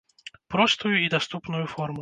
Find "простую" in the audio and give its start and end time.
0.55-0.95